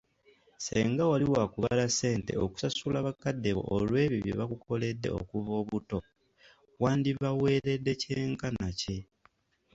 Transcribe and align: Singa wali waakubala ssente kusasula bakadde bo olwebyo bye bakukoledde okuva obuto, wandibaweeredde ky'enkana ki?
Singa 0.65 1.03
wali 1.11 1.25
waakubala 1.33 1.85
ssente 1.89 2.31
kusasula 2.51 2.97
bakadde 3.07 3.49
bo 3.57 3.63
olwebyo 3.75 4.17
bye 4.23 4.37
bakukoledde 4.39 5.07
okuva 5.19 5.51
obuto, 5.61 5.97
wandibaweeredde 6.81 7.91
ky'enkana 8.01 8.67
ki? 8.79 8.97